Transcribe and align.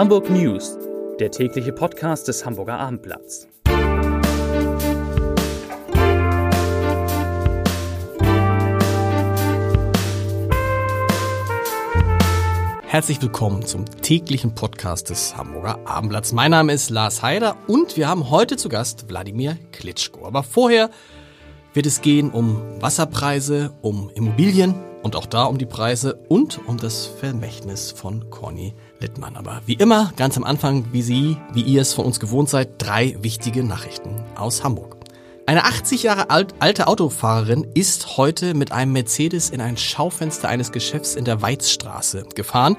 Hamburg 0.00 0.30
News, 0.30 0.78
der 1.18 1.30
tägliche 1.30 1.74
Podcast 1.74 2.26
des 2.26 2.46
Hamburger 2.46 2.78
Abendblatts. 2.78 3.46
Herzlich 12.86 13.20
willkommen 13.20 13.66
zum 13.66 13.84
täglichen 14.00 14.54
Podcast 14.54 15.10
des 15.10 15.36
Hamburger 15.36 15.78
Abendblatts. 15.84 16.32
Mein 16.32 16.52
Name 16.52 16.72
ist 16.72 16.88
Lars 16.88 17.20
Heider 17.20 17.58
und 17.66 17.98
wir 17.98 18.08
haben 18.08 18.30
heute 18.30 18.56
zu 18.56 18.70
Gast 18.70 19.10
Wladimir 19.10 19.58
Klitschko. 19.70 20.24
Aber 20.24 20.42
vorher 20.42 20.88
wird 21.74 21.84
es 21.84 22.00
gehen 22.00 22.30
um 22.30 22.80
Wasserpreise, 22.80 23.74
um 23.82 24.10
Immobilien 24.14 24.74
und 25.02 25.14
auch 25.14 25.26
da 25.26 25.44
um 25.44 25.58
die 25.58 25.66
Preise 25.66 26.14
und 26.28 26.58
um 26.66 26.78
das 26.78 27.04
Vermächtnis 27.04 27.90
von 27.90 28.30
Conny 28.30 28.72
Littmann. 29.00 29.36
Aber 29.36 29.62
wie 29.66 29.74
immer, 29.74 30.12
ganz 30.16 30.36
am 30.36 30.44
Anfang, 30.44 30.84
wie 30.92 31.02
Sie, 31.02 31.36
wie 31.52 31.62
ihr 31.62 31.82
es 31.82 31.92
von 31.92 32.04
uns 32.04 32.20
gewohnt 32.20 32.48
seid, 32.48 32.70
drei 32.78 33.16
wichtige 33.20 33.64
Nachrichten 33.64 34.22
aus 34.36 34.62
Hamburg. 34.64 34.96
Eine 35.46 35.64
80 35.64 36.04
Jahre 36.04 36.30
alt, 36.30 36.54
alte 36.60 36.86
Autofahrerin 36.86 37.66
ist 37.74 38.16
heute 38.16 38.54
mit 38.54 38.70
einem 38.70 38.92
Mercedes 38.92 39.50
in 39.50 39.60
ein 39.60 39.76
Schaufenster 39.76 40.48
eines 40.48 40.70
Geschäfts 40.70 41.16
in 41.16 41.24
der 41.24 41.42
Weizstraße 41.42 42.24
gefahren. 42.34 42.76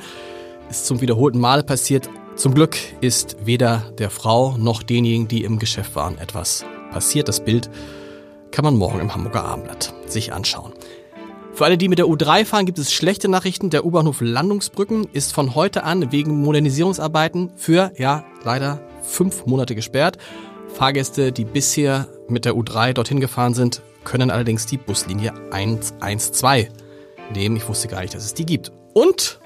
Ist 0.69 0.85
zum 0.85 1.01
wiederholten 1.01 1.39
Male 1.39 1.63
passiert. 1.63 2.09
Zum 2.37 2.53
Glück 2.53 2.77
ist 3.01 3.35
weder 3.45 3.91
der 3.97 4.09
Frau 4.09 4.55
noch 4.57 4.83
denjenigen, 4.83 5.27
die 5.27 5.43
im 5.43 5.59
Geschäft 5.59 5.95
waren, 5.95 6.17
etwas 6.17 6.63
passiert. 6.91 7.27
Das 7.27 7.43
Bild 7.43 7.69
kann 8.51 8.63
man 8.63 8.77
morgen 8.77 8.99
im 8.99 9.13
Hamburger 9.13 9.43
Abendblatt 9.43 9.93
sich 10.07 10.31
anschauen. 10.31 10.70
Für 11.53 11.65
alle, 11.65 11.77
die 11.77 11.89
mit 11.89 11.99
der 11.99 12.05
U3 12.05 12.45
fahren, 12.45 12.65
gibt 12.65 12.79
es 12.79 12.93
schlechte 12.93 13.27
Nachrichten. 13.27 13.69
Der 13.69 13.85
U-Bahnhof 13.85 14.21
Landungsbrücken 14.21 15.07
ist 15.11 15.33
von 15.33 15.53
heute 15.53 15.83
an 15.83 16.11
wegen 16.11 16.41
Modernisierungsarbeiten 16.41 17.51
für, 17.55 17.91
ja, 17.97 18.23
leider 18.43 18.81
fünf 19.03 19.45
Monate 19.45 19.75
gesperrt. 19.75 20.17
Fahrgäste, 20.73 21.31
die 21.31 21.45
bisher 21.45 22.07
mit 22.29 22.45
der 22.45 22.53
U3 22.53 22.93
dorthin 22.93 23.19
gefahren 23.19 23.53
sind, 23.53 23.81
können 24.05 24.31
allerdings 24.31 24.65
die 24.65 24.77
Buslinie 24.77 25.33
112 25.51 26.69
nehmen. 27.35 27.57
Ich 27.57 27.67
wusste 27.67 27.89
gar 27.89 28.01
nicht, 28.01 28.15
dass 28.15 28.25
es 28.25 28.33
die 28.33 28.45
gibt. 28.45 28.71
Und 28.93 29.39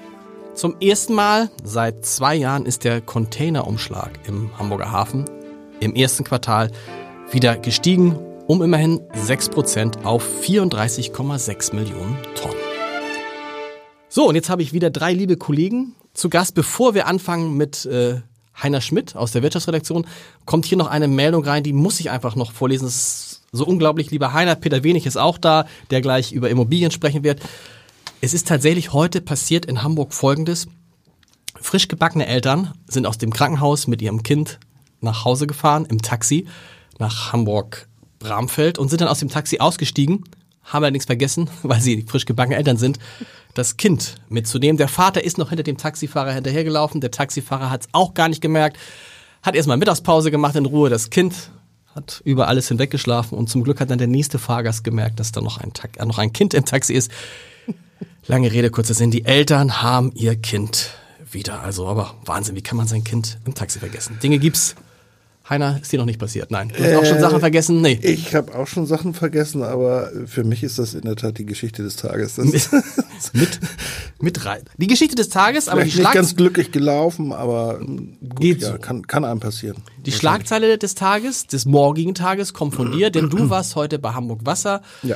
zum 0.54 0.76
ersten 0.80 1.12
Mal 1.12 1.50
seit 1.64 2.06
zwei 2.06 2.36
Jahren 2.36 2.66
ist 2.66 2.84
der 2.84 3.00
Containerumschlag 3.00 4.10
im 4.26 4.56
Hamburger 4.58 4.90
Hafen 4.90 5.24
im 5.80 5.94
ersten 5.94 6.24
Quartal 6.24 6.70
wieder 7.30 7.58
gestiegen 7.58 8.18
um 8.46 8.62
immerhin 8.62 9.00
6% 9.12 10.04
auf 10.04 10.24
34,6 10.42 11.74
Millionen 11.74 12.16
Tonnen. 12.34 12.56
So, 14.08 14.28
und 14.28 14.34
jetzt 14.34 14.48
habe 14.48 14.62
ich 14.62 14.72
wieder 14.72 14.90
drei 14.90 15.12
liebe 15.12 15.36
Kollegen 15.36 15.94
zu 16.14 16.30
Gast. 16.30 16.54
Bevor 16.54 16.94
wir 16.94 17.06
anfangen 17.06 17.56
mit 17.56 17.84
äh, 17.86 18.20
Heiner 18.62 18.80
Schmidt 18.80 19.16
aus 19.16 19.32
der 19.32 19.42
Wirtschaftsredaktion, 19.42 20.06
kommt 20.44 20.64
hier 20.64 20.78
noch 20.78 20.86
eine 20.86 21.08
Meldung 21.08 21.44
rein, 21.44 21.62
die 21.62 21.72
muss 21.72 22.00
ich 22.00 22.10
einfach 22.10 22.36
noch 22.36 22.52
vorlesen. 22.52 22.86
Das 22.86 22.94
ist 22.94 23.42
so 23.52 23.66
unglaublich, 23.66 24.10
lieber 24.10 24.32
Heiner. 24.32 24.54
Peter 24.54 24.82
Wenig 24.84 25.06
ist 25.06 25.18
auch 25.18 25.38
da, 25.38 25.66
der 25.90 26.00
gleich 26.00 26.32
über 26.32 26.48
Immobilien 26.48 26.90
sprechen 26.90 27.24
wird. 27.24 27.40
Es 28.20 28.32
ist 28.32 28.48
tatsächlich 28.48 28.92
heute 28.92 29.20
passiert 29.20 29.66
in 29.66 29.82
Hamburg 29.82 30.14
Folgendes. 30.14 30.68
Frisch 31.60 31.88
gebackene 31.88 32.26
Eltern 32.26 32.72
sind 32.86 33.06
aus 33.06 33.18
dem 33.18 33.32
Krankenhaus 33.32 33.86
mit 33.86 34.00
ihrem 34.00 34.22
Kind 34.22 34.58
nach 35.00 35.24
Hause 35.24 35.46
gefahren 35.46 35.84
im 35.84 36.00
Taxi 36.00 36.46
nach 36.98 37.32
Hamburg 37.32 37.88
Bramfeld 38.26 38.78
und 38.78 38.88
sind 38.88 39.00
dann 39.00 39.08
aus 39.08 39.20
dem 39.20 39.28
Taxi 39.28 39.58
ausgestiegen, 39.58 40.24
haben 40.64 40.84
allerdings 40.84 41.04
vergessen, 41.04 41.48
weil 41.62 41.80
sie 41.80 42.04
frisch 42.06 42.24
gebackene 42.24 42.56
Eltern 42.56 42.76
sind, 42.76 42.98
das 43.54 43.76
Kind 43.76 44.16
mitzunehmen. 44.28 44.76
Der 44.76 44.88
Vater 44.88 45.24
ist 45.24 45.38
noch 45.38 45.48
hinter 45.48 45.62
dem 45.62 45.78
Taxifahrer 45.78 46.32
hinterhergelaufen. 46.32 47.00
Der 47.00 47.10
Taxifahrer 47.10 47.70
hat 47.70 47.82
es 47.82 47.88
auch 47.92 48.14
gar 48.14 48.28
nicht 48.28 48.42
gemerkt, 48.42 48.76
hat 49.42 49.54
erstmal 49.54 49.76
Mittagspause 49.76 50.30
gemacht 50.30 50.56
in 50.56 50.66
Ruhe. 50.66 50.90
Das 50.90 51.10
Kind 51.10 51.50
hat 51.94 52.20
über 52.24 52.48
alles 52.48 52.68
hinweggeschlafen 52.68 53.38
und 53.38 53.48
zum 53.48 53.64
Glück 53.64 53.80
hat 53.80 53.90
dann 53.90 53.98
der 53.98 54.08
nächste 54.08 54.38
Fahrgast 54.38 54.84
gemerkt, 54.84 55.18
dass 55.18 55.32
da 55.32 55.40
noch 55.40 55.58
ein, 55.58 55.72
äh, 55.96 56.04
noch 56.04 56.18
ein 56.18 56.32
Kind 56.32 56.52
im 56.52 56.64
Taxi 56.64 56.92
ist. 56.92 57.10
Lange 58.26 58.52
Rede, 58.52 58.70
kurzer 58.70 58.92
Sinn. 58.92 59.10
Die 59.10 59.24
Eltern 59.24 59.80
haben 59.80 60.10
ihr 60.14 60.36
Kind 60.36 60.90
wieder. 61.30 61.62
Also, 61.62 61.86
aber 61.86 62.14
Wahnsinn, 62.24 62.56
wie 62.56 62.62
kann 62.62 62.76
man 62.76 62.86
sein 62.88 63.04
Kind 63.04 63.38
im 63.46 63.54
Taxi 63.54 63.78
vergessen? 63.78 64.18
Dinge 64.22 64.38
gibt's, 64.38 64.74
Heiner, 65.48 65.78
ist 65.80 65.92
dir 65.92 65.98
noch 65.98 66.06
nicht 66.06 66.18
passiert? 66.18 66.50
Nein. 66.50 66.70
Du 66.76 66.82
hast 66.82 66.90
äh, 66.90 66.96
auch 66.96 67.04
schon 67.04 67.20
Sachen 67.20 67.38
vergessen? 67.38 67.80
Nee. 67.80 68.00
Ich 68.02 68.34
habe 68.34 68.52
auch 68.52 68.66
schon 68.66 68.84
Sachen 68.86 69.14
vergessen, 69.14 69.62
aber 69.62 70.10
für 70.26 70.42
mich 70.42 70.64
ist 70.64 70.80
das 70.80 70.94
in 70.94 71.02
der 71.02 71.14
Tat 71.14 71.38
die 71.38 71.46
Geschichte 71.46 71.84
des 71.84 71.94
Tages. 71.94 72.36
mit, 72.38 72.68
mit, 73.32 73.60
mit 74.20 74.44
rein. 74.44 74.62
Die 74.76 74.88
Geschichte 74.88 75.14
des 75.14 75.28
Tages, 75.28 75.68
aber 75.68 75.84
die 75.84 75.92
Schlag 75.92 76.06
nicht 76.06 76.14
ganz 76.14 76.34
glücklich 76.34 76.72
gelaufen, 76.72 77.32
aber 77.32 77.78
gut, 77.78 78.40
geht 78.40 78.62
ja, 78.62 78.72
so. 78.72 78.78
kann, 78.78 79.06
kann 79.06 79.24
einem 79.24 79.38
passieren. 79.38 79.76
Die 80.04 80.10
Schlagzeile 80.10 80.78
des 80.78 80.96
Tages, 80.96 81.46
des 81.46 81.64
morgigen 81.64 82.14
Tages, 82.14 82.52
kommt 82.52 82.74
von 82.74 82.90
dir, 82.90 83.10
denn 83.10 83.30
du 83.30 83.48
warst 83.50 83.76
heute 83.76 84.00
bei 84.00 84.14
Hamburg 84.14 84.40
Wasser. 84.44 84.82
Ja. 85.04 85.14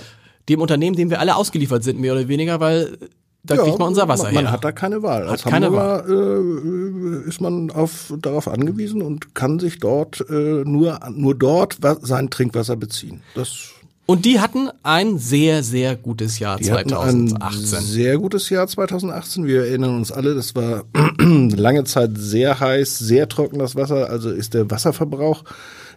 Dem 0.48 0.60
Unternehmen, 0.60 0.94
dem 0.94 1.10
wir 1.10 1.18
alle 1.18 1.34
ausgeliefert 1.34 1.82
sind, 1.82 1.98
mehr 1.98 2.12
oder 2.12 2.28
weniger, 2.28 2.60
weil 2.60 2.98
da 3.42 3.54
ja, 3.54 3.62
kriegt 3.62 3.78
man 3.78 3.88
unser 3.88 4.06
Wasser 4.08 4.24
man, 4.24 4.32
her. 4.32 4.42
Man 4.42 4.52
hat 4.52 4.64
da 4.64 4.72
keine 4.72 5.02
Wahl. 5.02 5.22
Hat 5.24 5.30
Als 5.30 5.42
keine 5.44 5.66
Hamburger 5.66 6.08
Wahl. 6.08 7.24
Äh, 7.24 7.28
ist 7.28 7.40
man 7.40 7.70
auf, 7.70 8.12
darauf 8.20 8.48
angewiesen 8.48 9.02
und 9.02 9.34
kann 9.34 9.58
sich 9.58 9.78
dort 9.78 10.24
äh, 10.28 10.64
nur, 10.64 11.00
nur 11.10 11.34
dort 11.34 11.78
sein 12.02 12.30
Trinkwasser 12.30 12.76
beziehen. 12.76 13.22
Das 13.34 13.70
und 14.10 14.24
die 14.24 14.40
hatten 14.40 14.70
ein 14.82 15.18
sehr, 15.18 15.62
sehr 15.62 15.94
gutes 15.94 16.40
Jahr 16.40 16.56
die 16.56 16.64
2018. 16.64 17.78
Ein 17.78 17.84
sehr 17.84 18.18
gutes 18.18 18.50
Jahr 18.50 18.66
2018. 18.66 19.46
Wir 19.46 19.66
erinnern 19.66 19.94
uns 19.94 20.10
alle, 20.10 20.34
das 20.34 20.56
war 20.56 20.82
lange 21.20 21.84
Zeit 21.84 22.10
sehr 22.16 22.58
heiß, 22.58 22.98
sehr 22.98 23.28
trocken 23.28 23.60
das 23.60 23.76
Wasser. 23.76 24.10
Also 24.10 24.30
ist 24.30 24.54
der 24.54 24.68
Wasserverbrauch 24.68 25.44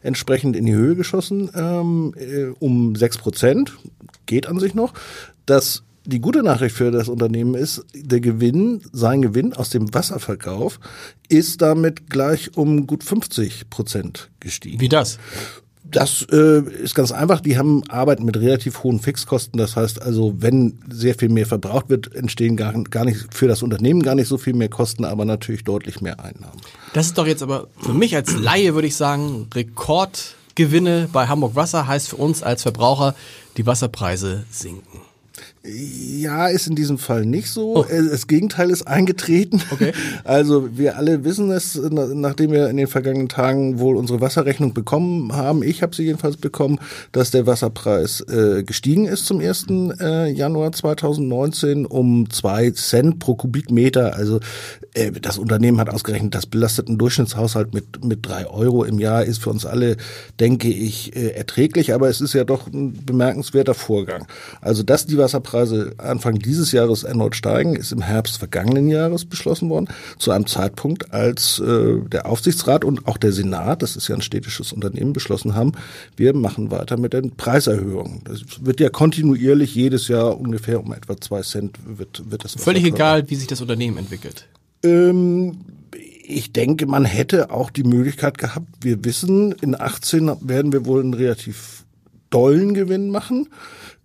entsprechend 0.03 0.55
in 0.55 0.67
die 0.67 0.75
Höhe 0.75 0.95
geschossen 0.95 1.49
ähm, 1.55 2.13
äh, 2.15 2.53
um 2.59 2.95
sechs 2.95 3.17
Prozent. 3.17 3.73
Geht 4.27 4.45
an 4.45 4.59
sich 4.59 4.75
noch. 4.75 4.93
Das 5.47 5.81
die 6.05 6.19
gute 6.19 6.43
Nachricht 6.43 6.75
für 6.75 6.91
das 6.91 7.07
Unternehmen 7.07 7.55
ist, 7.55 7.85
der 7.93 8.19
Gewinn, 8.19 8.81
sein 8.91 9.21
Gewinn 9.21 9.53
aus 9.53 9.69
dem 9.69 9.93
Wasserverkauf 9.93 10.79
ist 11.29 11.61
damit 11.61 12.09
gleich 12.09 12.57
um 12.57 12.87
gut 12.87 13.03
50 13.03 13.69
Prozent 13.69 14.29
gestiegen. 14.39 14.79
Wie 14.81 14.89
das? 14.89 15.17
Das 15.85 16.25
äh, 16.31 16.61
ist 16.61 16.95
ganz 16.95 17.11
einfach. 17.11 17.39
Die 17.39 17.57
haben 17.57 17.83
arbeiten 17.89 18.25
mit 18.25 18.37
relativ 18.37 18.83
hohen 18.83 18.99
Fixkosten. 18.99 19.57
Das 19.57 19.75
heißt 19.75 20.01
also, 20.01 20.33
wenn 20.37 20.79
sehr 20.89 21.13
viel 21.13 21.29
mehr 21.29 21.45
verbraucht 21.45 21.89
wird, 21.89 22.13
entstehen 22.15 22.57
gar, 22.57 22.73
gar 22.83 23.05
nicht 23.05 23.33
für 23.33 23.47
das 23.47 23.61
Unternehmen 23.61 24.01
gar 24.01 24.15
nicht 24.15 24.27
so 24.27 24.37
viel 24.37 24.53
mehr 24.53 24.69
Kosten, 24.69 25.05
aber 25.05 25.25
natürlich 25.25 25.63
deutlich 25.63 26.01
mehr 26.01 26.19
Einnahmen. 26.19 26.59
Das 26.93 27.07
ist 27.07 27.17
doch 27.17 27.27
jetzt 27.27 27.43
aber 27.43 27.67
für 27.79 27.93
mich 27.93 28.15
als 28.15 28.35
Laie 28.35 28.73
würde 28.73 28.87
ich 28.87 28.95
sagen 28.95 29.47
Rekordgewinne 29.53 31.09
bei 31.13 31.27
Hamburg 31.27 31.55
Wasser 31.55 31.85
heißt 31.85 32.09
für 32.09 32.15
uns 32.15 32.41
als 32.43 32.63
Verbraucher 32.63 33.13
die 33.57 33.65
Wasserpreise 33.65 34.45
sinken. 34.49 35.12
Ja, 35.65 36.47
ist 36.47 36.67
in 36.67 36.75
diesem 36.75 36.97
Fall 36.97 37.25
nicht 37.25 37.49
so. 37.49 37.77
Oh. 37.77 37.85
Das 37.87 38.27
Gegenteil 38.27 38.69
ist 38.69 38.85
eingetreten. 38.85 39.61
Okay. 39.71 39.93
Also 40.25 40.77
wir 40.77 40.97
alle 40.97 41.23
wissen 41.23 41.51
es, 41.51 41.75
nachdem 41.75 42.51
wir 42.51 42.69
in 42.69 42.77
den 42.77 42.87
vergangenen 42.87 43.29
Tagen 43.29 43.79
wohl 43.79 43.95
unsere 43.95 44.21
Wasserrechnung 44.21 44.73
bekommen 44.73 45.33
haben, 45.33 45.63
ich 45.63 45.81
habe 45.81 45.95
sie 45.95 46.03
jedenfalls 46.03 46.37
bekommen, 46.37 46.79
dass 47.11 47.31
der 47.31 47.45
Wasserpreis 47.45 48.21
äh, 48.21 48.63
gestiegen 48.63 49.05
ist 49.05 49.25
zum 49.25 49.39
1. 49.39 49.67
Äh, 49.99 50.31
Januar 50.31 50.71
2019 50.71 51.85
um 51.85 52.29
zwei 52.29 52.71
Cent 52.71 53.19
pro 53.19 53.35
Kubikmeter. 53.35 54.15
Also 54.15 54.39
äh, 54.93 55.11
das 55.11 55.37
Unternehmen 55.37 55.79
hat 55.79 55.89
ausgerechnet, 55.89 56.35
das 56.35 56.45
belastet 56.45 56.87
einen 56.87 56.97
Durchschnittshaushalt 56.97 57.73
mit, 57.73 58.03
mit 58.03 58.25
drei 58.25 58.47
Euro 58.47 58.83
im 58.83 58.99
Jahr, 58.99 59.23
ist 59.23 59.41
für 59.41 59.49
uns 59.49 59.65
alle, 59.65 59.97
denke 60.39 60.69
ich, 60.69 61.15
äh, 61.15 61.29
erträglich, 61.29 61.93
aber 61.93 62.09
es 62.09 62.21
ist 62.21 62.33
ja 62.33 62.43
doch 62.43 62.67
ein 62.67 63.05
bemerkenswerter 63.05 63.73
Vorgang. 63.73 64.25
Also 64.61 64.83
dass 64.83 65.05
die 65.05 65.17
Wasserpreise 65.17 65.52
Gaspreise 65.53 65.93
Anfang 65.97 66.39
dieses 66.39 66.71
Jahres 66.71 67.03
erneut 67.03 67.35
steigen, 67.35 67.75
ist 67.75 67.91
im 67.91 68.01
Herbst 68.01 68.37
vergangenen 68.37 68.87
Jahres 68.87 69.25
beschlossen 69.25 69.69
worden, 69.69 69.87
zu 70.17 70.31
einem 70.31 70.47
Zeitpunkt, 70.47 71.13
als 71.13 71.59
äh, 71.59 71.99
der 72.07 72.25
Aufsichtsrat 72.25 72.83
und 72.83 73.07
auch 73.07 73.17
der 73.17 73.31
Senat, 73.31 73.81
das 73.81 73.95
ist 73.95 74.07
ja 74.07 74.15
ein 74.15 74.21
städtisches 74.21 74.73
Unternehmen, 74.73 75.13
beschlossen 75.13 75.55
haben, 75.55 75.73
wir 76.17 76.35
machen 76.35 76.71
weiter 76.71 76.97
mit 76.97 77.13
den 77.13 77.35
Preiserhöhungen. 77.35 78.21
Das 78.25 78.41
wird 78.61 78.79
ja 78.79 78.89
kontinuierlich 78.89 79.75
jedes 79.75 80.07
Jahr 80.07 80.39
ungefähr 80.39 80.79
um 80.79 80.91
etwa 80.91 81.19
zwei 81.21 81.41
Cent 81.41 81.77
wird, 81.85 82.29
wird 82.29 82.43
das. 82.43 82.55
Völlig 82.55 82.83
egal, 82.83 83.29
wie 83.29 83.35
sich 83.35 83.47
das 83.47 83.61
Unternehmen 83.61 83.97
entwickelt. 83.97 84.47
Ähm, 84.83 85.59
ich 86.25 86.51
denke, 86.51 86.87
man 86.87 87.05
hätte 87.05 87.51
auch 87.51 87.69
die 87.69 87.83
Möglichkeit 87.83 88.37
gehabt, 88.37 88.67
wir 88.81 89.05
wissen, 89.05 89.51
in 89.61 89.79
18 89.79 90.31
werden 90.41 90.71
wir 90.71 90.85
wohl 90.85 91.01
einen 91.01 91.13
relativ 91.13 91.83
dollen 92.29 92.73
Gewinn 92.73 93.09
machen, 93.09 93.47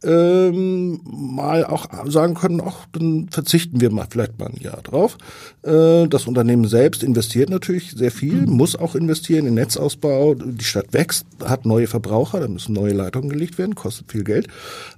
ähm, 0.05 1.01
mal 1.05 1.65
auch 1.65 1.87
sagen 2.07 2.35
können, 2.35 2.63
ach, 2.65 2.87
dann 2.93 3.29
verzichten 3.31 3.81
wir 3.81 3.91
mal 3.91 4.07
vielleicht 4.09 4.39
mal 4.39 4.47
ein 4.47 4.61
Jahr 4.61 4.81
drauf. 4.83 5.19
Äh, 5.63 6.07
das 6.07 6.27
Unternehmen 6.27 6.67
selbst 6.69 7.03
investiert 7.03 7.51
natürlich 7.51 7.93
sehr 7.93 8.13
viel, 8.13 8.47
mhm. 8.47 8.53
muss 8.53 8.77
auch 8.77 8.95
investieren 8.95 9.47
in 9.47 9.55
Netzausbau. 9.55 10.35
Die 10.35 10.65
Stadt 10.65 10.93
wächst, 10.93 11.27
hat 11.45 11.67
neue 11.67 11.87
Verbraucher, 11.87 12.41
da 12.41 12.49
müssen 12.49 12.75
neue 12.75 12.93
Leitungen 12.93 13.29
gelegt 13.29 13.59
werden, 13.59 13.75
kostet 13.75 14.13
viel 14.13 14.25
Geld. 14.25 14.49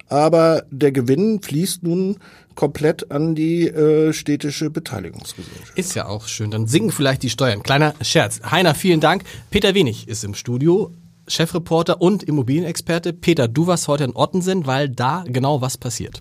Aber 0.08 0.64
der 0.70 0.92
Gewinn 0.92 1.40
fließt 1.40 1.82
nun 1.82 2.16
komplett 2.54 3.10
an 3.10 3.34
die 3.34 3.68
äh, 3.68 4.12
städtische 4.12 4.68
Beteiligungsgesellschaft. 4.68 5.78
Ist 5.78 5.94
ja 5.94 6.06
auch 6.06 6.28
schön. 6.28 6.50
Dann 6.50 6.66
sinken 6.66 6.90
vielleicht 6.90 7.22
die 7.22 7.30
Steuern. 7.30 7.62
Kleiner 7.62 7.94
Scherz. 8.02 8.40
Heiner, 8.50 8.74
vielen 8.74 9.00
Dank. 9.00 9.24
Peter 9.50 9.74
Wenig 9.74 10.08
ist 10.08 10.24
im 10.24 10.34
Studio. 10.34 10.92
Chefreporter 11.30 12.00
und 12.00 12.22
Immobilienexperte. 12.22 13.12
Peter, 13.12 13.48
du 13.48 13.66
warst 13.66 13.88
heute 13.88 14.04
in 14.04 14.16
Ottensen, 14.16 14.66
weil 14.66 14.88
da 14.88 15.24
genau 15.26 15.60
was 15.60 15.78
passiert. 15.78 16.20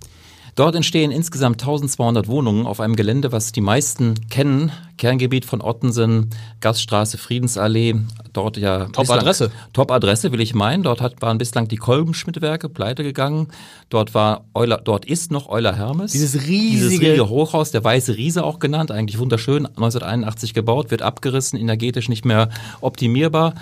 Dort 0.56 0.76
entstehen 0.76 1.12
insgesamt 1.12 1.62
1200 1.62 2.28
Wohnungen 2.28 2.66
auf 2.66 2.82
einem 2.82 2.98
Gelände, 2.98 3.32
was 3.32 3.54
die 3.54 3.62
meisten 3.62 4.16
kennen. 4.30 4.74
Kerngebiet 4.98 5.46
von 5.46 5.62
Ottensen, 5.62 6.32
Gaststraße, 6.60 7.18
Friedensallee. 7.18 7.96
Dort 8.34 8.58
ja. 8.58 8.88
Top-Adresse. 8.88 9.52
Top-Adresse, 9.72 10.34
will 10.34 10.42
ich 10.42 10.54
meinen. 10.54 10.84
Dort 10.84 11.00
hat, 11.00 11.22
waren 11.22 11.38
bislang 11.38 11.70
die 11.70 11.78
Kolbenschmidt-Werke 11.78 12.68
pleite 12.68 13.04
gegangen. 13.04 13.48
Dort 13.88 14.14
war 14.14 14.46
Euler, 14.54 14.82
dort 14.84 15.06
ist 15.06 15.32
noch 15.32 15.48
Euler 15.48 15.78
Hermes. 15.78 16.12
Dieses 16.12 16.36
riesige, 16.36 16.90
Dieses 16.90 16.92
riesige 16.92 17.30
Hochhaus, 17.30 17.72
der 17.72 17.84
Weiße 17.84 18.18
Riese 18.18 18.44
auch 18.44 18.60
genannt. 18.60 18.92
Eigentlich 18.92 19.18
wunderschön. 19.18 19.66
1981 19.66 20.54
gebaut, 20.54 20.92
wird 20.92 21.02
abgerissen, 21.02 21.58
energetisch 21.58 22.10
nicht 22.10 22.26
mehr 22.26 22.50
optimierbar. 22.82 23.54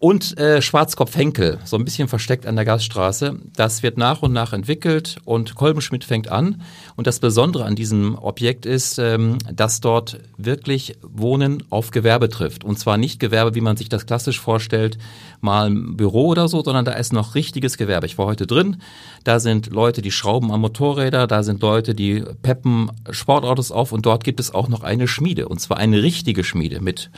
Und 0.00 0.38
äh, 0.38 0.62
Schwarzkopf-Henkel, 0.62 1.58
so 1.64 1.76
ein 1.76 1.84
bisschen 1.84 2.06
versteckt 2.06 2.46
an 2.46 2.54
der 2.54 2.64
Gaststraße. 2.64 3.40
Das 3.56 3.82
wird 3.82 3.98
nach 3.98 4.22
und 4.22 4.32
nach 4.32 4.52
entwickelt 4.52 5.16
und 5.24 5.56
Kolbenschmidt 5.56 6.04
fängt 6.04 6.30
an. 6.30 6.62
Und 6.94 7.08
das 7.08 7.18
Besondere 7.18 7.64
an 7.64 7.74
diesem 7.74 8.16
Objekt 8.16 8.64
ist, 8.64 9.00
ähm, 9.00 9.38
dass 9.52 9.80
dort 9.80 10.20
wirklich 10.36 10.96
Wohnen 11.02 11.64
auf 11.70 11.90
Gewerbe 11.90 12.28
trifft. 12.28 12.62
Und 12.62 12.78
zwar 12.78 12.96
nicht 12.96 13.18
Gewerbe, 13.18 13.56
wie 13.56 13.60
man 13.60 13.76
sich 13.76 13.88
das 13.88 14.06
klassisch 14.06 14.38
vorstellt, 14.38 14.98
mal 15.40 15.68
ein 15.68 15.96
Büro 15.96 16.28
oder 16.28 16.46
so, 16.46 16.62
sondern 16.62 16.84
da 16.84 16.92
ist 16.92 17.12
noch 17.12 17.34
richtiges 17.34 17.76
Gewerbe. 17.76 18.06
Ich 18.06 18.18
war 18.18 18.26
heute 18.26 18.46
drin. 18.46 18.76
Da 19.24 19.40
sind 19.40 19.66
Leute, 19.66 20.00
die 20.00 20.12
schrauben 20.12 20.52
am 20.52 20.60
Motorräder, 20.60 21.26
da 21.26 21.42
sind 21.42 21.60
Leute, 21.60 21.96
die 21.96 22.22
peppen 22.42 22.92
Sportautos 23.10 23.72
auf 23.72 23.90
und 23.90 24.06
dort 24.06 24.22
gibt 24.22 24.38
es 24.38 24.54
auch 24.54 24.68
noch 24.68 24.84
eine 24.84 25.08
Schmiede. 25.08 25.48
Und 25.48 25.60
zwar 25.60 25.78
eine 25.78 26.04
richtige 26.04 26.44
Schmiede 26.44 26.80
mit, 26.80 27.10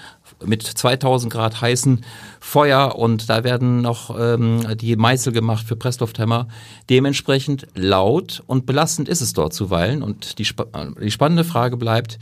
mit 0.45 0.63
2000 0.63 1.33
Grad 1.33 1.61
heißen 1.61 2.05
Feuer 2.41 2.97
und 2.97 3.29
da 3.29 3.45
werden 3.45 3.83
noch 3.83 4.19
ähm, 4.19 4.67
die 4.77 4.97
Meißel 4.97 5.33
gemacht 5.33 5.67
für 5.67 5.77
Presslufthämmer. 5.77 6.49
Dementsprechend 6.89 7.67
laut 7.75 8.43
und 8.47 8.67
belastend 8.67 9.09
ist 9.09 9.21
es 9.21 9.33
dort 9.33 9.53
zuweilen. 9.53 10.03
Und 10.03 10.39
die, 10.39 10.45
sp 10.45 10.67
die 11.01 11.11
spannende 11.11 11.45
Frage 11.45 11.77
bleibt, 11.77 12.19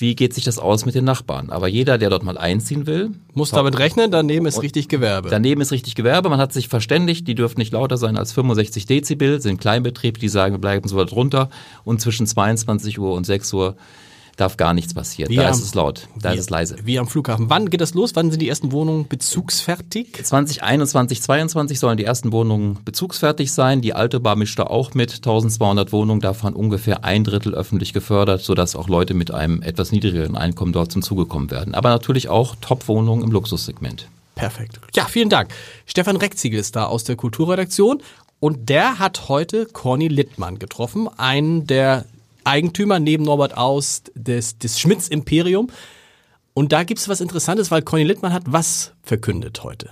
wie 0.00 0.14
geht 0.14 0.32
sich 0.32 0.44
das 0.44 0.58
aus 0.58 0.86
mit 0.86 0.94
den 0.94 1.04
Nachbarn. 1.04 1.50
Aber 1.50 1.68
jeder, 1.68 1.98
der 1.98 2.10
dort 2.10 2.22
mal 2.22 2.38
einziehen 2.38 2.86
will, 2.86 3.10
muss 3.34 3.50
damit 3.50 3.78
rechnen, 3.78 4.10
daneben 4.10 4.46
ist 4.46 4.62
richtig 4.62 4.88
Gewerbe. 4.88 5.28
Daneben 5.28 5.60
ist 5.60 5.72
richtig 5.72 5.94
Gewerbe. 5.94 6.30
Man 6.30 6.40
hat 6.40 6.52
sich 6.52 6.68
verständigt, 6.68 7.28
die 7.28 7.34
dürfen 7.34 7.58
nicht 7.58 7.72
lauter 7.72 7.98
sein 7.98 8.16
als 8.16 8.32
65 8.32 8.86
Dezibel, 8.86 9.40
sind 9.40 9.60
Kleinbetrieb, 9.60 10.18
die 10.18 10.28
sagen, 10.28 10.54
wir 10.54 10.60
bleiben 10.60 10.88
so 10.88 10.96
weit 10.96 11.12
runter. 11.12 11.50
Und 11.84 12.00
zwischen 12.00 12.26
22 12.26 12.98
Uhr 12.98 13.12
und 13.12 13.24
6 13.24 13.52
Uhr 13.52 13.76
darf 14.40 14.56
gar 14.56 14.74
nichts 14.74 14.94
passieren. 14.94 15.30
Wie 15.30 15.36
da 15.36 15.46
am, 15.46 15.52
ist 15.52 15.62
es 15.62 15.74
laut, 15.74 16.08
da 16.20 16.32
wie, 16.32 16.34
ist 16.34 16.40
es 16.40 16.50
leise. 16.50 16.76
Wie 16.82 16.98
am 16.98 17.06
Flughafen. 17.06 17.50
Wann 17.50 17.70
geht 17.70 17.80
das 17.80 17.94
los? 17.94 18.12
Wann 18.14 18.30
sind 18.30 18.40
die 18.40 18.48
ersten 18.48 18.72
Wohnungen 18.72 19.06
bezugsfertig? 19.06 20.24
2021, 20.24 21.22
2022 21.22 21.78
sollen 21.78 21.96
die 21.96 22.04
ersten 22.04 22.32
Wohnungen 22.32 22.78
bezugsfertig 22.84 23.52
sein. 23.52 23.80
Die 23.80 23.94
alte 23.94 24.20
Bar 24.20 24.36
mischt 24.36 24.58
da 24.58 24.64
auch 24.64 24.94
mit 24.94 25.12
1200 25.14 25.92
Wohnungen, 25.92 26.20
davon 26.20 26.54
ungefähr 26.54 27.04
ein 27.04 27.24
Drittel 27.24 27.54
öffentlich 27.54 27.92
gefördert, 27.92 28.42
sodass 28.42 28.76
auch 28.76 28.88
Leute 28.88 29.14
mit 29.14 29.30
einem 29.32 29.62
etwas 29.62 29.92
niedrigeren 29.92 30.36
Einkommen 30.36 30.72
dort 30.72 30.92
zum 30.92 31.02
Zuge 31.02 31.26
kommen 31.26 31.50
werden. 31.50 31.74
Aber 31.74 31.90
natürlich 31.90 32.28
auch 32.28 32.56
Top-Wohnungen 32.60 33.22
im 33.22 33.30
Luxussegment. 33.30 34.08
Perfekt. 34.34 34.80
Ja, 34.94 35.04
vielen 35.04 35.28
Dank. 35.28 35.50
Stefan 35.84 36.16
Reckziegel 36.16 36.58
ist 36.58 36.74
da 36.74 36.86
aus 36.86 37.04
der 37.04 37.16
Kulturredaktion 37.16 38.02
und 38.38 38.70
der 38.70 38.98
hat 38.98 39.28
heute 39.28 39.66
Corny 39.66 40.08
Littmann 40.08 40.58
getroffen, 40.58 41.08
einen 41.18 41.66
der 41.66 42.06
Eigentümer 42.44 42.98
neben 42.98 43.24
Norbert 43.24 43.56
Aus 43.56 44.02
des, 44.14 44.58
des 44.58 44.80
Schmitz 44.80 45.08
Imperium. 45.08 45.68
Und 46.54 46.72
da 46.72 46.84
gibt 46.84 47.00
es 47.00 47.08
was 47.08 47.20
Interessantes, 47.20 47.70
weil 47.70 47.82
Conny 47.82 48.04
Littmann 48.04 48.32
hat 48.32 48.44
was 48.46 48.92
verkündet 49.02 49.62
heute. 49.62 49.90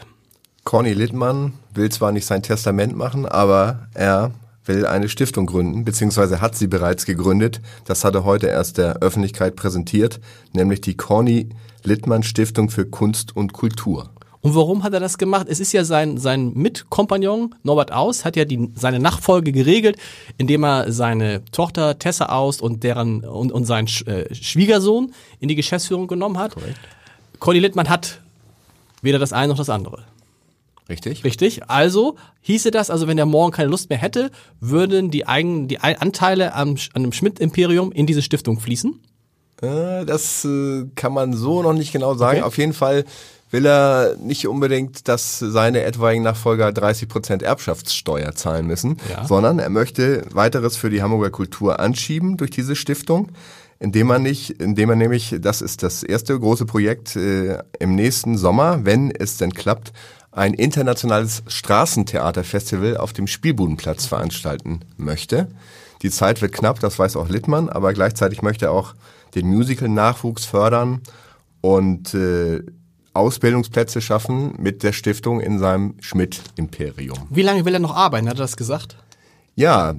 Conny 0.65 0.93
Littmann 0.93 1.55
will 1.73 1.91
zwar 1.91 2.12
nicht 2.12 2.27
sein 2.27 2.43
Testament 2.43 2.97
machen, 2.97 3.25
aber 3.25 3.89
er 3.95 4.33
will 4.67 4.85
eine 4.85 5.09
Stiftung 5.09 5.47
gründen, 5.47 5.85
beziehungsweise 5.85 6.41
hat 6.41 6.55
sie 6.55 6.67
bereits 6.67 7.06
gegründet. 7.06 7.61
Das 7.87 8.05
hat 8.05 8.15
er 8.15 8.25
heute 8.25 8.49
erst 8.49 8.77
der 8.77 8.99
Öffentlichkeit 8.99 9.56
präsentiert, 9.56 10.21
nämlich 10.53 10.81
die 10.83 10.97
Conny 10.97 11.49
Littmann 11.85 12.23
Stiftung 12.23 12.69
für 12.69 12.85
Kunst 12.85 13.35
und 13.35 13.55
Kultur. 13.55 14.11
Und 14.49 14.55
warum 14.55 14.83
hat 14.83 14.95
er 14.95 15.00
das 15.00 15.19
gemacht? 15.19 15.47
Es 15.50 15.61
ist 15.61 15.73
ja 15.73 15.85
sein, 15.85 16.17
sein 16.17 16.55
Mitkompagnon 16.55 17.55
Norbert 17.65 17.93
Aus 17.93 18.25
hat 18.25 18.35
ja 18.35 18.47
die, 18.47 18.71
seine 18.75 18.99
Nachfolge 18.99 19.53
geregelt, 19.53 19.99
indem 20.39 20.65
er 20.65 20.91
seine 20.91 21.45
Tochter 21.53 21.99
Tessa 21.99 22.31
Aus 22.31 22.62
und 22.62 22.83
deren 22.83 23.27
und, 23.27 23.53
und 23.53 23.67
seinen 23.67 23.89
äh, 24.06 24.35
Schwiegersohn 24.35 25.12
in 25.39 25.49
die 25.50 25.55
Geschäftsführung 25.55 26.06
genommen 26.06 26.39
hat. 26.39 26.55
Korrekt. 26.55 26.79
Conny 27.41 27.59
Littmann 27.59 27.91
hat 27.91 28.23
weder 29.03 29.19
das 29.19 29.35
eine 29.35 29.49
noch 29.49 29.59
das 29.59 29.69
andere. 29.69 30.05
Richtig. 30.89 31.25
Richtig. 31.25 31.69
Also 31.69 32.17
hieße 32.41 32.71
das, 32.71 32.89
also 32.89 33.06
wenn 33.06 33.19
er 33.19 33.27
morgen 33.27 33.53
keine 33.53 33.69
Lust 33.69 33.91
mehr 33.91 33.99
hätte, 33.99 34.31
würden 34.61 35.11
die 35.11 35.29
eigenen, 35.29 35.69
die 35.69 35.79
Anteile 35.81 36.55
am, 36.55 36.77
an 36.94 37.03
dem 37.03 37.12
Schmidt-Imperium 37.12 37.93
in 37.93 38.06
diese 38.06 38.23
Stiftung 38.23 38.61
fließen? 38.61 38.99
Äh, 39.61 40.06
das 40.06 40.47
äh, 40.47 40.87
kann 40.94 41.12
man 41.12 41.35
so 41.35 41.62
noch 41.62 41.75
nicht 41.75 41.93
genau 41.93 42.15
sagen. 42.15 42.39
Okay. 42.39 42.47
Auf 42.47 42.56
jeden 42.56 42.73
Fall 42.73 43.05
will 43.50 43.67
er 43.67 44.17
nicht 44.17 44.47
unbedingt, 44.47 45.09
dass 45.09 45.39
seine 45.39 45.83
etwaigen 45.83 46.23
Nachfolger 46.23 46.73
30 46.73 47.09
Prozent 47.09 47.43
Erbschaftssteuer 47.43 48.35
zahlen 48.35 48.67
müssen, 48.67 48.99
ja. 49.11 49.27
sondern 49.27 49.59
er 49.59 49.71
möchte 49.71 50.25
weiteres 50.33 50.77
für 50.77 50.91
die 50.91 51.03
Hamburger 51.03 51.31
Kultur 51.31 51.81
anschieben 51.81 52.37
durch 52.37 52.50
diese 52.50 52.77
Stiftung, 52.77 53.33
indem 53.79 54.11
er 54.11 54.19
nicht, 54.19 54.50
indem 54.50 54.91
er 54.91 54.97
nämlich, 54.97 55.37
das 55.41 55.62
ist 55.62 55.83
das 55.83 56.03
erste 56.03 56.39
große 56.39 56.67
Projekt 56.67 57.17
äh, 57.17 57.59
im 57.79 57.95
nächsten 57.95 58.37
Sommer, 58.37 58.85
wenn 58.85 59.11
es 59.11 59.37
denn 59.37 59.53
klappt, 59.53 59.93
ein 60.31 60.55
internationales 60.55 61.43
Straßentheaterfestival 61.47 62.97
auf 62.97 63.12
dem 63.12 63.27
Spielbudenplatz 63.27 64.06
veranstalten 64.06 64.81
möchte. 64.97 65.49
Die 66.03 66.11
Zeit 66.11 66.43
wird 66.43 66.53
knapp, 66.53 66.81
das 66.81 66.99
weiß 66.99 67.17
auch 67.17 67.29
Littmann, 67.29 67.69
aber 67.69 67.93
gleichzeitig 67.93 68.43
möchte 68.43 68.67
er 68.67 68.73
auch 68.73 68.94
den 69.35 69.49
Musical-Nachwuchs 69.49 70.44
fördern 70.44 71.01
und 71.61 72.15
äh, 72.15 72.62
Ausbildungsplätze 73.12 74.00
schaffen 74.00 74.55
mit 74.58 74.82
der 74.82 74.93
Stiftung 74.93 75.40
in 75.40 75.58
seinem 75.58 75.94
Schmidt-Imperium. 76.00 77.19
Wie 77.31 77.43
lange 77.43 77.64
will 77.64 77.75
er 77.75 77.81
noch 77.81 77.94
arbeiten? 77.94 78.28
Hat 78.28 78.37
er 78.37 78.43
das 78.43 78.56
gesagt? 78.56 78.96
Ja, 79.58 79.93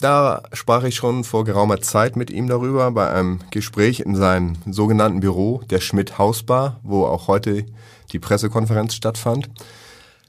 da 0.00 0.42
sprach 0.52 0.84
ich 0.84 0.94
schon 0.94 1.24
vor 1.24 1.44
geraumer 1.44 1.80
Zeit 1.80 2.14
mit 2.14 2.30
ihm 2.30 2.46
darüber 2.46 2.92
bei 2.92 3.10
einem 3.10 3.40
Gespräch 3.50 3.98
in 3.98 4.14
seinem 4.14 4.54
sogenannten 4.70 5.18
Büro, 5.18 5.60
der 5.68 5.80
Schmidt 5.80 6.18
Hausbar, 6.18 6.78
wo 6.84 7.04
auch 7.04 7.26
heute 7.26 7.66
die 8.12 8.20
Pressekonferenz 8.20 8.94
stattfand. 8.94 9.50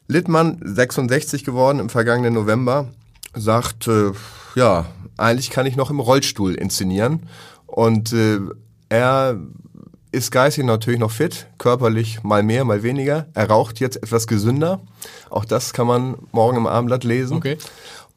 Littmann, 0.08 0.60
66 0.64 1.44
geworden 1.44 1.78
im 1.78 1.90
vergangenen 1.90 2.34
November, 2.34 2.88
sagt, 3.36 3.88
äh, 3.88 4.12
ja, 4.56 4.86
eigentlich 5.18 5.52
kann 5.52 5.68
ich 5.68 5.76
noch 5.76 5.92
im 5.92 6.00
Rollstuhl 6.00 6.56
inszenieren. 6.56 7.28
Und 7.68 8.12
äh, 8.14 8.40
er 8.90 9.40
ist 10.14 10.32
geistig 10.32 10.64
natürlich 10.64 11.00
noch 11.00 11.12
fit, 11.12 11.48
körperlich 11.58 12.24
mal 12.24 12.44
mehr, 12.44 12.64
mal 12.66 12.84
weniger. 12.84 13.26
Er 13.34 13.50
raucht 13.50 13.80
jetzt 13.80 13.98
etwas 13.98 14.28
gesünder. 14.28 14.80
Auch 15.30 15.44
das 15.44 15.74
kann 15.74 15.88
man 15.88 16.16
morgen 16.32 16.58
im 16.58 16.68
Abendblatt 16.68 17.04
lesen. 17.04 17.38
Okay. 17.38 17.58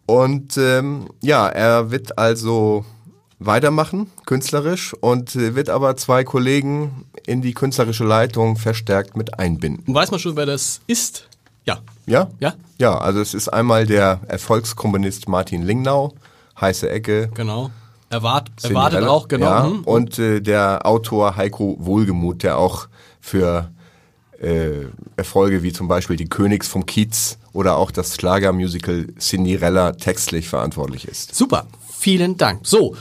Und 0.04 0.56
ähm, 0.58 1.08
ja, 1.22 1.48
er 1.48 1.90
wird 1.90 2.18
also 2.18 2.84
weitermachen, 3.38 4.10
künstlerisch, 4.26 4.94
und 4.94 5.34
äh, 5.36 5.54
wird 5.54 5.70
aber 5.70 5.96
zwei 5.96 6.22
Kollegen 6.22 7.06
in 7.26 7.40
die 7.40 7.54
künstlerische 7.54 8.04
Leitung 8.04 8.56
verstärkt 8.56 9.16
mit 9.16 9.38
einbinden. 9.38 9.94
Weiß 9.94 10.10
man 10.10 10.20
schon, 10.20 10.36
wer 10.36 10.46
das 10.46 10.82
ist? 10.86 11.28
Ja. 11.64 11.78
Ja? 12.04 12.30
Ja? 12.40 12.54
Ja, 12.78 12.98
also 12.98 13.20
es 13.20 13.32
ist 13.32 13.48
einmal 13.48 13.86
der 13.86 14.20
Erfolgskomponist 14.28 15.28
Martin 15.28 15.62
Lingnau, 15.62 16.12
heiße 16.60 16.88
Ecke. 16.90 17.30
Genau. 17.34 17.70
Erwart, 18.08 18.50
erwartet 18.62 19.04
auch, 19.04 19.28
genau. 19.28 19.46
Ja, 19.46 19.72
und 19.84 20.18
äh, 20.18 20.40
der 20.40 20.86
Autor 20.86 21.36
Heiko 21.36 21.76
Wohlgemuth, 21.80 22.44
der 22.44 22.58
auch 22.58 22.88
für 23.20 23.70
äh, 24.40 24.86
Erfolge 25.16 25.62
wie 25.62 25.72
zum 25.72 25.88
Beispiel 25.88 26.16
Die 26.16 26.28
Königs 26.28 26.68
vom 26.68 26.86
Kiez 26.86 27.38
oder 27.52 27.76
auch 27.76 27.90
das 27.90 28.14
Schlagermusical 28.14 29.08
Cinderella 29.18 29.92
textlich 29.92 30.48
verantwortlich 30.48 31.08
ist. 31.08 31.34
Super, 31.34 31.66
vielen 31.90 32.36
Dank. 32.36 32.60
So, 32.64 32.96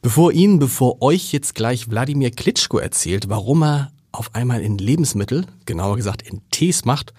bevor 0.00 0.32
Ihnen, 0.32 0.58
bevor 0.58 1.02
euch 1.02 1.32
jetzt 1.32 1.54
gleich 1.54 1.90
Wladimir 1.90 2.30
Klitschko 2.30 2.78
erzählt, 2.78 3.28
warum 3.28 3.62
er 3.62 3.90
auf 4.12 4.34
einmal 4.34 4.62
in 4.62 4.78
Lebensmittel, 4.78 5.44
genauer 5.66 5.96
gesagt 5.96 6.22
in 6.22 6.40
Tees 6.50 6.84
macht, 6.84 7.12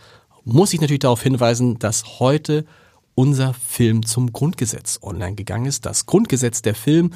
muss 0.43 0.73
ich 0.73 0.81
natürlich 0.81 0.99
darauf 0.99 1.21
hinweisen, 1.21 1.77
dass 1.77 2.19
heute 2.19 2.65
unser 3.15 3.53
Film 3.53 4.05
zum 4.05 4.33
Grundgesetz 4.33 4.99
online 5.01 5.35
gegangen 5.35 5.65
ist. 5.65 5.85
Das 5.85 6.05
Grundgesetz 6.05 6.61
der 6.61 6.75
Film. 6.75 7.13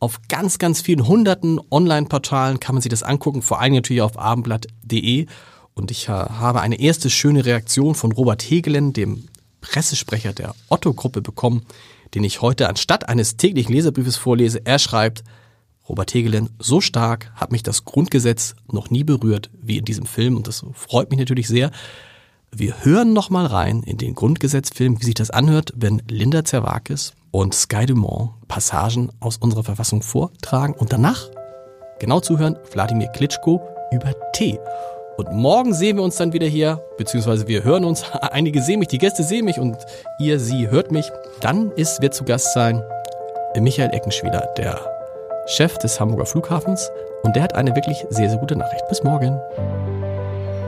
Auf 0.00 0.20
ganz, 0.28 0.58
ganz 0.58 0.80
vielen 0.80 1.08
hunderten 1.08 1.60
Online-Portalen 1.70 2.60
kann 2.60 2.74
man 2.74 2.82
sich 2.82 2.90
das 2.90 3.02
angucken, 3.02 3.42
vor 3.42 3.60
allem 3.60 3.74
natürlich 3.74 4.02
auf 4.02 4.18
abendblatt.de. 4.18 5.26
Und 5.74 5.90
ich 5.90 6.08
habe 6.08 6.60
eine 6.60 6.80
erste 6.80 7.10
schöne 7.10 7.44
Reaktion 7.44 7.94
von 7.94 8.12
Robert 8.12 8.42
Hegelen, 8.42 8.92
dem 8.92 9.24
Pressesprecher 9.60 10.32
der 10.32 10.54
Otto-Gruppe, 10.68 11.20
bekommen, 11.20 11.62
den 12.14 12.24
ich 12.24 12.42
heute 12.42 12.68
anstatt 12.68 13.08
eines 13.08 13.36
täglichen 13.36 13.74
Leserbriefes 13.74 14.16
vorlese. 14.16 14.64
Er 14.64 14.78
schreibt, 14.78 15.24
Robert 15.88 16.12
Hegelen, 16.12 16.50
so 16.58 16.80
stark 16.80 17.32
hat 17.34 17.50
mich 17.50 17.62
das 17.62 17.84
Grundgesetz 17.84 18.54
noch 18.70 18.90
nie 18.90 19.04
berührt 19.04 19.50
wie 19.60 19.78
in 19.78 19.84
diesem 19.84 20.06
Film 20.06 20.36
und 20.36 20.46
das 20.46 20.64
freut 20.74 21.10
mich 21.10 21.18
natürlich 21.18 21.48
sehr. 21.48 21.70
Wir 22.50 22.84
hören 22.84 23.12
noch 23.12 23.30
mal 23.30 23.46
rein 23.46 23.82
in 23.82 23.98
den 23.98 24.14
Grundgesetzfilm, 24.14 25.00
wie 25.00 25.04
sich 25.04 25.14
das 25.14 25.30
anhört, 25.30 25.72
wenn 25.76 26.02
Linda 26.08 26.44
Zerwakis 26.44 27.12
und 27.30 27.54
Sky 27.54 27.86
Dumont 27.86 28.30
Passagen 28.48 29.10
aus 29.20 29.36
unserer 29.36 29.64
Verfassung 29.64 30.02
vortragen 30.02 30.74
und 30.74 30.92
danach 30.92 31.28
genau 32.00 32.20
zuhören 32.20 32.58
Wladimir 32.72 33.08
Klitschko 33.08 33.60
über 33.92 34.12
Tee. 34.32 34.58
Und 35.18 35.32
morgen 35.32 35.74
sehen 35.74 35.96
wir 35.96 36.04
uns 36.04 36.16
dann 36.16 36.32
wieder 36.32 36.46
hier, 36.46 36.80
beziehungsweise 36.96 37.48
wir 37.48 37.64
hören 37.64 37.84
uns. 37.84 38.04
Einige 38.20 38.62
sehen 38.62 38.78
mich, 38.78 38.88
die 38.88 38.98
Gäste 38.98 39.22
sehen 39.22 39.44
mich 39.44 39.58
und 39.58 39.76
ihr, 40.18 40.40
sie 40.40 40.68
hört 40.70 40.90
mich. 40.90 41.10
Dann 41.40 41.70
ist, 41.72 42.00
wird 42.00 42.14
zu 42.14 42.24
Gast 42.24 42.54
sein 42.54 42.82
Michael 43.58 43.92
Eckenschwiler, 43.92 44.48
der 44.56 44.80
Chef 45.46 45.76
des 45.78 45.98
Hamburger 46.00 46.26
Flughafens. 46.26 46.90
Und 47.24 47.34
der 47.36 47.42
hat 47.42 47.54
eine 47.54 47.74
wirklich 47.74 48.06
sehr, 48.10 48.30
sehr 48.30 48.38
gute 48.38 48.56
Nachricht. 48.56 48.86
Bis 48.88 49.02
morgen. 49.02 49.38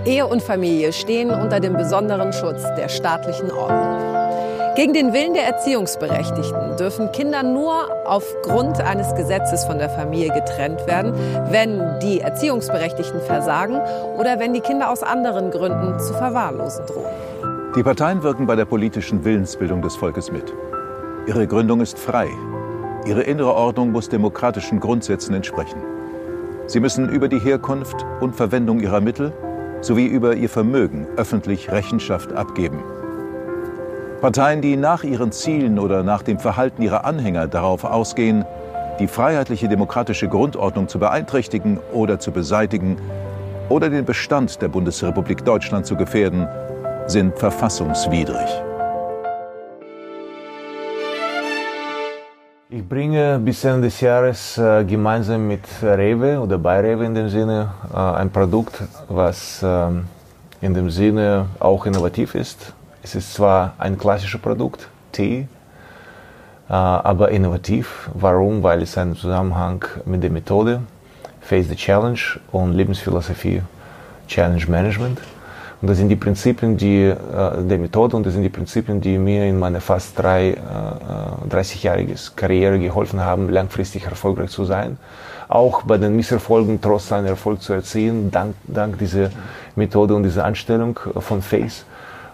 Ehe 0.07 0.26
und 0.26 0.42
Familie 0.42 0.92
stehen 0.92 1.30
unter 1.30 1.61
dem 1.61 1.75
besonderen 1.75 2.33
Schutz 2.33 2.62
der 2.76 2.88
staatlichen 2.88 3.50
Ordnung. 3.50 3.99
Gegen 4.75 4.95
den 4.95 5.12
Willen 5.12 5.35
der 5.35 5.45
Erziehungsberechtigten 5.45 6.76
dürfen 6.78 7.12
Kinder 7.12 7.42
nur 7.42 7.75
aufgrund 8.07 8.80
eines 8.80 9.14
Gesetzes 9.14 9.64
von 9.64 9.78
der 9.78 9.90
Familie 9.90 10.33
getrennt 10.33 10.87
werden, 10.87 11.12
wenn 11.50 11.99
die 12.00 12.21
Erziehungsberechtigten 12.21 13.21
versagen 13.21 13.78
oder 14.16 14.38
wenn 14.38 14.54
die 14.54 14.61
Kinder 14.61 14.90
aus 14.90 15.02
anderen 15.02 15.50
Gründen 15.50 15.99
zu 15.99 16.14
verwahrlosen 16.14 16.87
drohen. 16.87 17.75
Die 17.76 17.83
Parteien 17.83 18.23
wirken 18.23 18.47
bei 18.47 18.57
der 18.57 18.64
politischen 18.64 19.23
Willensbildung 19.23 19.83
des 19.83 19.97
Volkes 19.97 20.33
mit. 20.33 20.54
Ihre 21.26 21.47
Gründung 21.47 21.83
ist 21.83 21.99
frei. 21.99 22.28
Ihre 23.04 23.23
innere 23.23 23.54
Ordnung 23.54 23.92
muss 23.92 24.09
demokratischen 24.09 24.80
Grundsätzen 24.80 25.35
entsprechen. 25.35 25.83
Sie 26.66 26.80
müssen 26.80 27.09
über 27.11 27.28
die 27.28 27.40
Herkunft 27.40 28.07
und 28.21 28.35
Verwendung 28.35 28.80
ihrer 28.80 29.00
Mittel 29.00 29.33
sowie 29.80 30.06
über 30.06 30.34
ihr 30.34 30.49
Vermögen 30.49 31.06
öffentlich 31.16 31.70
Rechenschaft 31.70 32.32
abgeben. 32.32 32.82
Parteien, 34.20 34.60
die 34.60 34.76
nach 34.76 35.02
ihren 35.02 35.32
Zielen 35.32 35.78
oder 35.78 36.02
nach 36.02 36.22
dem 36.22 36.38
Verhalten 36.38 36.82
ihrer 36.82 37.04
Anhänger 37.04 37.49
darauf 37.49 37.84
ausgehen, 37.84 38.44
die 38.99 39.08
freiheitliche 39.08 39.68
demokratische 39.68 40.28
Grundordnung 40.28 40.88
zu 40.88 40.99
beeinträchtigen 40.99 41.78
oder 41.92 42.18
zu 42.18 42.30
beseitigen 42.30 42.99
oder 43.70 43.88
den 43.88 44.04
Bestand 44.04 44.60
der 44.60 44.68
Bundesrepublik 44.68 45.44
Deutschland 45.44 45.87
zu 45.87 45.96
gefährden, 45.96 46.46
sind 47.06 47.38
verfassungswidrig. 47.38 48.69
Ich 52.72 52.88
bringe 52.88 53.40
bis 53.40 53.64
Ende 53.64 53.88
des 53.88 54.00
Jahres 54.00 54.56
äh, 54.56 54.84
gemeinsam 54.84 55.48
mit 55.48 55.64
Rewe 55.82 56.38
oder 56.38 56.56
bei 56.56 56.78
Rewe 56.78 57.04
in 57.04 57.16
dem 57.16 57.28
Sinne 57.28 57.72
äh, 57.92 57.96
ein 57.96 58.30
Produkt, 58.30 58.80
was 59.08 59.60
äh, 59.60 59.88
in 60.60 60.72
dem 60.74 60.88
Sinne 60.88 61.46
auch 61.58 61.84
innovativ 61.84 62.36
ist. 62.36 62.72
Es 63.02 63.16
ist 63.16 63.34
zwar 63.34 63.74
ein 63.76 63.98
klassisches 63.98 64.40
Produkt, 64.40 64.88
Tee, 65.10 65.48
äh, 66.68 66.72
aber 66.72 67.32
innovativ. 67.32 68.08
Warum? 68.14 68.62
Weil 68.62 68.82
es 68.82 68.96
einen 68.96 69.16
Zusammenhang 69.16 69.84
mit 70.04 70.22
der 70.22 70.30
Methode 70.30 70.80
Face 71.40 71.66
the 71.66 71.74
Challenge 71.74 72.20
und 72.52 72.74
Lebensphilosophie 72.74 73.62
Challenge 74.28 74.64
Management 74.68 75.18
und 75.80 75.88
das 75.88 75.96
sind 75.96 76.08
die 76.08 76.16
Prinzipien 76.16 76.76
die, 76.76 77.04
äh, 77.04 77.16
der 77.62 77.78
Methode 77.78 78.16
und 78.16 78.26
das 78.26 78.34
sind 78.34 78.42
die 78.42 78.50
Prinzipien, 78.50 79.00
die 79.00 79.16
mir 79.16 79.46
in 79.46 79.58
meiner 79.58 79.80
fast 79.80 80.18
drei, 80.18 80.50
äh, 80.50 81.49
30-jähriges 81.49 82.37
Karriere 82.37 82.78
geholfen 82.78 83.20
haben, 83.20 83.49
langfristig 83.49 84.04
erfolgreich 84.04 84.50
zu 84.50 84.66
sein. 84.66 84.99
Auch 85.49 85.82
bei 85.82 85.96
den 85.96 86.14
Misserfolgen 86.16 86.80
trotz 86.80 87.10
einen 87.12 87.26
Erfolg 87.26 87.62
zu 87.62 87.72
erzielen, 87.72 88.30
dank, 88.30 88.54
dank 88.66 88.99
dieser 88.99 89.30
Methode 89.75 90.14
und 90.14 90.22
dieser 90.22 90.44
Anstellung 90.44 90.99
von 91.16 91.40
Face 91.40 91.87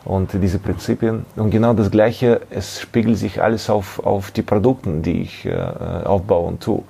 und 0.05 0.33
diese 0.35 0.59
Prinzipien. 0.59 1.25
Und 1.37 1.51
genau 1.51 1.73
das 1.73 1.91
Gleiche, 1.91 2.41
es 2.51 2.81
spiegelt 2.81 3.17
sich 3.17 3.41
alles 3.41 3.71
auf, 3.71 4.05
auf 4.05 4.33
die 4.33 4.43
Produkte, 4.43 4.91
die 4.91 5.23
ich 5.23 5.47
äh, 5.47 5.57
aufbaue 6.05 6.49
und 6.49 6.63
tue. 6.63 6.83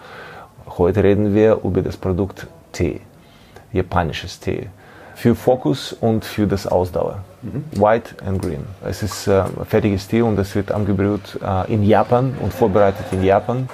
Heute 0.79 1.05
reden 1.05 1.35
wir 1.35 1.61
über 1.63 1.83
das 1.83 1.99
Produkt 1.99 2.47
Tee, 2.73 3.01
japanisches 3.73 4.41
Tee 4.41 4.69
für 5.17 5.35
Fokus 5.35 5.95
und 5.95 6.25
für 6.25 6.47
das 6.47 6.67
Ausdauer. 6.67 7.25
Mhm. 7.43 7.65
White 7.81 8.15
and 8.25 8.41
Green. 8.41 8.65
Es 8.85 9.03
ist 9.03 9.27
äh, 9.27 9.45
fertiges 9.67 10.07
Tee 10.07 10.21
und 10.21 10.39
es 10.39 10.55
wird 10.55 10.71
angebrüht 10.71 11.41
äh, 11.43 11.73
in 11.73 11.83
Japan 11.83 12.37
und 12.41 12.53
vorbereitet 12.53 13.07
in 13.11 13.25
Japan. 13.25 13.69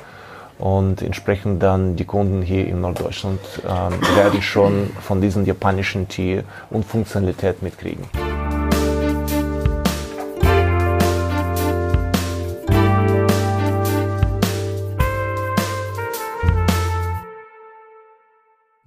Und 0.58 1.02
entsprechend 1.02 1.60
dann 1.60 1.96
die 1.96 2.04
Kunden 2.04 2.40
hier 2.40 2.68
in 2.68 2.80
Norddeutschland 2.80 3.40
äh, 3.64 4.16
werden 4.16 4.40
schon 4.40 4.90
von 5.00 5.20
diesem 5.20 5.44
japanischen 5.44 6.06
Tee 6.06 6.44
und 6.70 6.84
Funktionalität 6.84 7.60
mitkriegen. 7.62 8.04